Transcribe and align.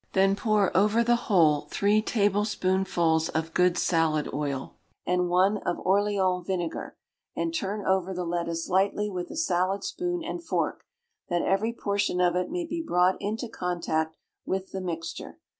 Then 0.13 0.35
pour 0.35 0.75
over 0.75 1.03
the 1.03 1.15
whole 1.29 1.67
three 1.69 2.01
tablespoonfuls 2.01 3.29
of 3.35 3.53
good 3.53 3.77
salad 3.77 4.27
oil 4.33 4.73
and 5.05 5.29
one 5.29 5.57
of 5.59 5.77
Orléans 5.77 6.43
vinegar, 6.47 6.97
and 7.35 7.53
turn 7.53 7.85
over 7.85 8.11
the 8.11 8.25
lettuce 8.25 8.67
lightly 8.67 9.11
with 9.11 9.29
a 9.29 9.35
salad 9.37 9.83
spoon 9.83 10.23
and 10.23 10.43
fork, 10.43 10.85
that 11.29 11.43
every 11.43 11.71
portion 11.71 12.19
of 12.19 12.35
it 12.35 12.49
may 12.49 12.65
be 12.65 12.81
brought 12.81 13.17
into 13.21 13.47
contact 13.47 14.17
with 14.43 14.71
the 14.71 14.81
mixture. 14.81 15.37